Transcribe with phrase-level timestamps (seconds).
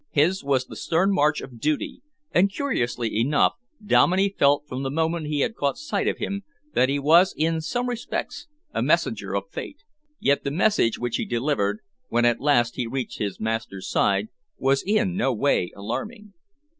[0.09, 2.01] His was the stern march of duty,
[2.31, 3.53] and, curiously enough,
[3.85, 6.41] Dominey felt from the moment he caught sight of him
[6.73, 9.83] that he was in some respects a messenger of Fate.
[10.19, 14.81] Yet the message which he delivered, when at last he reached his master's side, was
[14.81, 16.33] in no way alarming.